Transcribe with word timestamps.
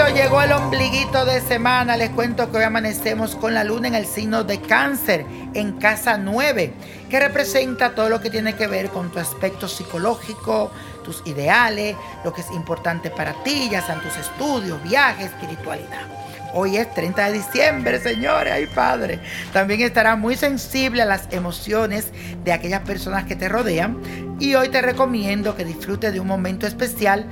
Ombliguito 0.00 1.24
de 1.24 1.40
semana, 1.40 1.96
les 1.96 2.10
cuento 2.10 2.50
que 2.50 2.58
hoy 2.58 2.62
amanecemos 2.62 3.34
con 3.34 3.52
la 3.52 3.64
luna 3.64 3.88
en 3.88 3.96
el 3.96 4.06
signo 4.06 4.44
de 4.44 4.60
cáncer, 4.60 5.26
en 5.54 5.72
casa 5.72 6.16
9, 6.16 6.72
que 7.10 7.18
representa 7.18 7.96
todo 7.96 8.08
lo 8.08 8.20
que 8.20 8.30
tiene 8.30 8.54
que 8.54 8.68
ver 8.68 8.90
con 8.90 9.10
tu 9.10 9.18
aspecto 9.18 9.66
psicológico, 9.66 10.70
tus 11.04 11.20
ideales, 11.26 11.96
lo 12.24 12.32
que 12.32 12.42
es 12.42 12.50
importante 12.52 13.10
para 13.10 13.42
ti, 13.42 13.68
ya 13.72 13.84
sean 13.84 14.00
tus 14.00 14.16
estudios, 14.16 14.80
viajes, 14.84 15.32
espiritualidad. 15.32 16.06
Hoy 16.54 16.76
es 16.76 16.94
30 16.94 17.26
de 17.26 17.32
diciembre, 17.32 18.00
señores, 18.00 18.52
ay 18.52 18.66
padre. 18.66 19.18
También 19.52 19.80
estará 19.80 20.14
muy 20.14 20.36
sensible 20.36 21.02
a 21.02 21.06
las 21.06 21.26
emociones 21.32 22.12
de 22.44 22.52
aquellas 22.52 22.82
personas 22.82 23.24
que 23.24 23.34
te 23.34 23.48
rodean 23.48 23.98
y 24.38 24.54
hoy 24.54 24.68
te 24.68 24.80
recomiendo 24.80 25.56
que 25.56 25.64
disfrutes 25.64 26.12
de 26.12 26.20
un 26.20 26.28
momento 26.28 26.68
especial 26.68 27.26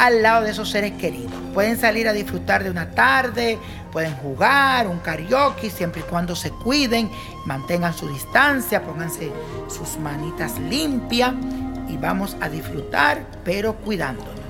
al 0.00 0.22
lado 0.22 0.44
de 0.44 0.52
esos 0.52 0.70
seres 0.70 0.92
queridos. 0.92 1.30
Pueden 1.52 1.78
salir 1.78 2.08
a 2.08 2.14
disfrutar 2.14 2.64
de 2.64 2.70
una 2.70 2.90
tarde, 2.92 3.58
pueden 3.92 4.14
jugar 4.16 4.86
un 4.86 4.98
karaoke 4.98 5.68
siempre 5.68 6.00
y 6.00 6.04
cuando 6.04 6.34
se 6.34 6.50
cuiden, 6.50 7.10
mantengan 7.44 7.92
su 7.92 8.08
distancia, 8.08 8.82
pónganse 8.82 9.30
sus 9.68 9.98
manitas 9.98 10.58
limpias 10.58 11.34
y 11.86 11.98
vamos 11.98 12.34
a 12.40 12.48
disfrutar, 12.48 13.26
pero 13.44 13.74
cuidándonos. 13.76 14.40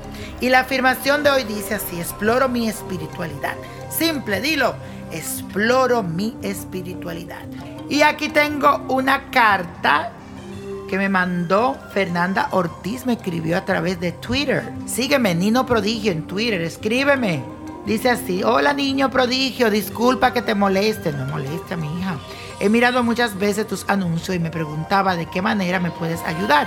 Y 0.41 0.51
la 0.51 0.61
afirmación 0.61 1.25
de 1.25 1.31
hoy 1.31 1.43
dice 1.43 1.75
así, 1.75 1.99
exploro 1.99 2.49
mi 2.49 2.69
espiritualidad. 2.69 3.57
Simple, 3.91 4.41
dilo, 4.41 4.77
exploro 5.11 6.05
mi 6.05 6.37
espiritualidad. 6.43 7.43
Y 7.89 8.03
aquí 8.03 8.29
tengo 8.29 8.85
una 8.89 9.31
carta 9.33 10.13
que 10.91 10.99
me 10.99 11.09
mandó 11.09 11.77
Fernanda 11.95 12.49
Ortiz, 12.51 13.07
me 13.07 13.13
escribió 13.13 13.57
a 13.57 13.65
través 13.65 14.01
de 14.01 14.11
Twitter. 14.11 14.73
Sígueme, 14.87 15.37
Nino 15.37 15.65
Prodigio 15.65 16.11
en 16.11 16.27
Twitter, 16.27 16.61
escríbeme. 16.63 17.45
Dice 17.87 18.11
así, 18.11 18.43
hola 18.43 18.73
niño 18.73 19.09
prodigio, 19.09 19.71
disculpa 19.71 20.33
que 20.33 20.43
te 20.43 20.57
moleste, 20.57 21.13
no 21.13 21.27
moleste 21.27 21.75
a 21.75 21.77
mi 21.77 21.87
hija. 21.97 22.17
He 22.59 22.69
mirado 22.69 23.05
muchas 23.05 23.39
veces 23.39 23.69
tus 23.69 23.89
anuncios 23.89 24.37
y 24.37 24.41
me 24.41 24.51
preguntaba 24.51 25.15
de 25.15 25.27
qué 25.27 25.41
manera 25.41 25.79
me 25.79 25.93
puedes 25.93 26.21
ayudar. 26.23 26.67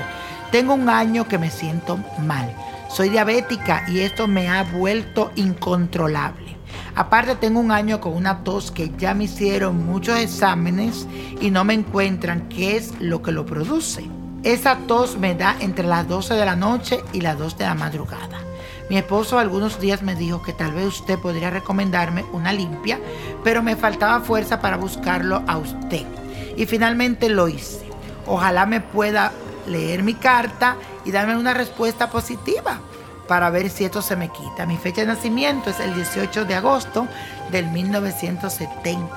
Tengo 0.53 0.73
un 0.73 0.87
año 0.87 1.27
que 1.27 1.37
me 1.37 1.51
siento 1.51 1.99
mal. 2.19 2.55
Soy 2.89 3.09
diabética 3.09 3.83
y 3.89 3.99
esto 3.99 4.29
me 4.29 4.47
ha 4.47 4.63
vuelto 4.63 5.33
incontrolable. 5.35 6.52
Aparte 6.95 7.35
tengo 7.35 7.59
un 7.59 7.71
año 7.71 7.99
con 7.99 8.13
una 8.13 8.43
tos 8.43 8.71
que 8.71 8.91
ya 8.97 9.15
me 9.15 9.23
hicieron 9.23 9.83
muchos 9.83 10.19
exámenes 10.19 11.07
y 11.41 11.49
no 11.49 11.63
me 11.63 11.73
encuentran 11.73 12.47
qué 12.49 12.77
es 12.77 12.93
lo 12.99 13.23
que 13.23 13.31
lo 13.31 13.47
produce. 13.47 14.05
Esa 14.43 14.77
tos 14.87 15.17
me 15.17 15.33
da 15.33 15.55
entre 15.59 15.87
las 15.87 16.07
12 16.07 16.35
de 16.35 16.45
la 16.45 16.55
noche 16.55 17.03
y 17.11 17.21
las 17.21 17.39
2 17.39 17.57
de 17.57 17.65
la 17.65 17.73
madrugada. 17.73 18.39
Mi 18.91 18.97
esposo 18.97 19.39
algunos 19.39 19.79
días 19.79 20.03
me 20.03 20.13
dijo 20.13 20.43
que 20.43 20.53
tal 20.53 20.73
vez 20.73 20.85
usted 20.85 21.17
podría 21.17 21.49
recomendarme 21.49 22.25
una 22.31 22.53
limpia, 22.53 22.99
pero 23.43 23.63
me 23.63 23.75
faltaba 23.75 24.19
fuerza 24.19 24.61
para 24.61 24.77
buscarlo 24.77 25.41
a 25.47 25.57
usted. 25.57 26.05
Y 26.57 26.67
finalmente 26.67 27.27
lo 27.29 27.47
hice. 27.47 27.87
Ojalá 28.27 28.67
me 28.67 28.81
pueda 28.81 29.31
leer 29.67 30.03
mi 30.03 30.13
carta 30.13 30.75
y 31.05 31.11
darme 31.11 31.37
una 31.37 31.55
respuesta 31.55 32.11
positiva 32.11 32.79
para 33.27 33.49
ver 33.49 33.69
si 33.69 33.85
esto 33.85 34.01
se 34.01 34.15
me 34.15 34.29
quita. 34.29 34.65
Mi 34.65 34.77
fecha 34.77 35.01
de 35.01 35.07
nacimiento 35.07 35.69
es 35.69 35.79
el 35.79 35.93
18 35.95 36.45
de 36.45 36.55
agosto 36.55 37.07
del 37.51 37.67
1972. 37.67 39.09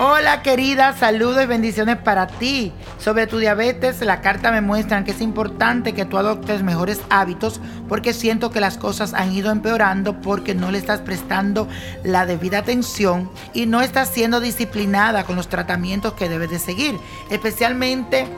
Hola 0.00 0.42
querida, 0.42 0.96
saludos 0.96 1.42
y 1.42 1.46
bendiciones 1.46 1.96
para 1.96 2.28
ti. 2.28 2.72
Sobre 2.98 3.26
tu 3.26 3.38
diabetes, 3.38 4.00
la 4.02 4.20
carta 4.20 4.52
me 4.52 4.60
muestra 4.60 5.02
que 5.02 5.10
es 5.10 5.20
importante 5.20 5.92
que 5.92 6.04
tú 6.04 6.18
adoptes 6.18 6.62
mejores 6.62 7.00
hábitos 7.10 7.60
porque 7.88 8.12
siento 8.12 8.52
que 8.52 8.60
las 8.60 8.78
cosas 8.78 9.12
han 9.12 9.32
ido 9.32 9.50
empeorando 9.50 10.20
porque 10.20 10.54
no 10.54 10.70
le 10.70 10.78
estás 10.78 11.00
prestando 11.00 11.66
la 12.04 12.26
debida 12.26 12.58
atención 12.58 13.28
y 13.54 13.66
no 13.66 13.80
estás 13.80 14.08
siendo 14.10 14.38
disciplinada 14.38 15.24
con 15.24 15.34
los 15.34 15.48
tratamientos 15.48 16.12
que 16.12 16.28
debes 16.28 16.50
de 16.50 16.60
seguir, 16.60 16.94
especialmente 17.28 18.28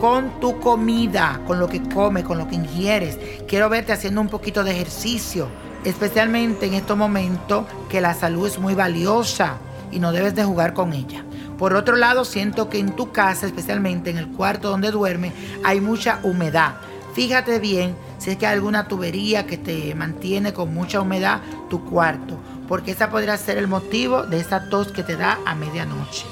con 0.00 0.40
tu 0.40 0.58
comida, 0.58 1.42
con 1.46 1.60
lo 1.60 1.68
que 1.68 1.82
comes, 1.82 2.24
con 2.24 2.38
lo 2.38 2.48
que 2.48 2.54
ingieres. 2.54 3.18
Quiero 3.46 3.68
verte 3.68 3.92
haciendo 3.92 4.22
un 4.22 4.28
poquito 4.28 4.64
de 4.64 4.70
ejercicio, 4.70 5.48
especialmente 5.84 6.64
en 6.64 6.72
estos 6.72 6.96
momentos 6.96 7.66
que 7.90 8.00
la 8.00 8.14
salud 8.14 8.46
es 8.46 8.58
muy 8.58 8.74
valiosa 8.74 9.58
y 9.92 9.98
no 9.98 10.10
debes 10.12 10.34
de 10.34 10.42
jugar 10.42 10.72
con 10.72 10.94
ella. 10.94 11.22
Por 11.58 11.74
otro 11.74 11.96
lado, 11.96 12.24
siento 12.24 12.70
que 12.70 12.78
en 12.78 12.96
tu 12.96 13.12
casa, 13.12 13.46
especialmente 13.46 14.08
en 14.08 14.16
el 14.16 14.28
cuarto 14.28 14.70
donde 14.70 14.90
duerme, 14.90 15.32
hay 15.62 15.82
mucha 15.82 16.20
humedad. 16.22 16.76
Fíjate 17.12 17.58
bien 17.58 17.94
si 18.16 18.30
es 18.30 18.38
que 18.38 18.46
hay 18.46 18.54
alguna 18.54 18.88
tubería 18.88 19.46
que 19.46 19.58
te 19.58 19.94
mantiene 19.94 20.54
con 20.54 20.72
mucha 20.72 21.02
humedad 21.02 21.42
tu 21.68 21.84
cuarto, 21.84 22.38
porque 22.68 22.92
esa 22.92 23.10
podría 23.10 23.36
ser 23.36 23.58
el 23.58 23.68
motivo 23.68 24.22
de 24.22 24.40
esa 24.40 24.70
tos 24.70 24.92
que 24.92 25.02
te 25.02 25.16
da 25.16 25.38
a 25.44 25.54
medianoche. 25.54 26.24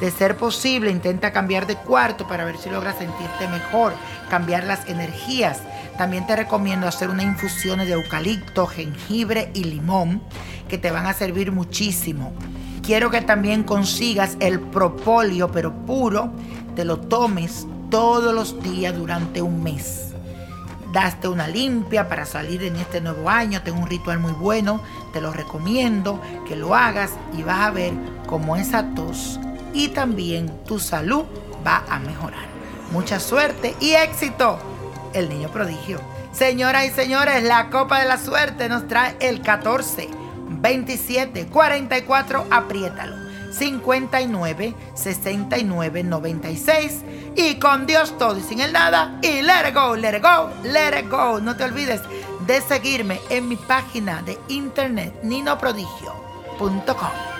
De 0.00 0.10
ser 0.10 0.38
posible, 0.38 0.90
intenta 0.90 1.30
cambiar 1.30 1.66
de 1.66 1.76
cuarto 1.76 2.26
para 2.26 2.46
ver 2.46 2.56
si 2.56 2.70
logras 2.70 2.96
sentirte 2.96 3.46
mejor, 3.48 3.92
cambiar 4.30 4.64
las 4.64 4.88
energías. 4.88 5.60
También 5.98 6.26
te 6.26 6.36
recomiendo 6.36 6.88
hacer 6.88 7.10
unas 7.10 7.26
infusiones 7.26 7.86
de 7.86 7.92
eucalipto, 7.92 8.66
jengibre 8.66 9.50
y 9.52 9.64
limón 9.64 10.22
que 10.68 10.78
te 10.78 10.90
van 10.90 11.04
a 11.04 11.12
servir 11.12 11.52
muchísimo. 11.52 12.32
Quiero 12.82 13.10
que 13.10 13.20
también 13.20 13.62
consigas 13.62 14.38
el 14.40 14.58
propóleo, 14.58 15.52
pero 15.52 15.74
puro, 15.84 16.32
te 16.74 16.86
lo 16.86 16.98
tomes 16.98 17.66
todos 17.90 18.34
los 18.34 18.62
días 18.62 18.96
durante 18.96 19.42
un 19.42 19.62
mes. 19.62 20.06
Daste 20.94 21.28
una 21.28 21.46
limpia 21.46 22.08
para 22.08 22.24
salir 22.24 22.62
en 22.62 22.76
este 22.76 23.02
nuevo 23.02 23.28
año. 23.28 23.60
Tengo 23.62 23.80
un 23.80 23.86
ritual 23.86 24.18
muy 24.18 24.32
bueno, 24.32 24.80
te 25.12 25.20
lo 25.20 25.30
recomiendo 25.30 26.22
que 26.48 26.56
lo 26.56 26.74
hagas 26.74 27.12
y 27.36 27.42
vas 27.42 27.60
a 27.60 27.70
ver 27.70 27.92
cómo 28.26 28.56
esa 28.56 28.94
tos 28.94 29.38
y 29.72 29.88
también 29.88 30.64
tu 30.64 30.78
salud 30.78 31.24
va 31.66 31.84
a 31.88 31.98
mejorar. 31.98 32.48
Mucha 32.92 33.20
suerte 33.20 33.76
y 33.80 33.92
éxito, 33.92 34.58
el 35.14 35.28
niño 35.28 35.50
prodigio. 35.50 36.00
Señoras 36.32 36.86
y 36.86 36.90
señores, 36.90 37.42
la 37.42 37.70
copa 37.70 38.00
de 38.00 38.06
la 38.06 38.18
suerte 38.18 38.68
nos 38.68 38.86
trae 38.88 39.16
el 39.20 39.42
14, 39.42 40.08
27, 40.48 41.46
44, 41.46 42.46
apriétalo. 42.50 43.20
59, 43.52 44.74
69, 44.94 46.04
96 46.04 47.02
y 47.36 47.56
con 47.56 47.86
Dios 47.86 48.16
todo 48.16 48.38
y 48.38 48.42
sin 48.42 48.60
el 48.60 48.72
nada 48.72 49.18
y 49.22 49.42
let 49.42 49.68
it 49.68 49.74
go, 49.74 49.96
let 49.96 50.16
it 50.16 50.22
go, 50.22 50.50
let 50.62 50.98
it 50.98 51.10
go. 51.10 51.40
No 51.40 51.56
te 51.56 51.64
olvides 51.64 52.00
de 52.46 52.60
seguirme 52.60 53.20
en 53.28 53.48
mi 53.48 53.56
página 53.56 54.22
de 54.22 54.38
internet 54.48 55.12
ninoprodigio.com. 55.22 57.39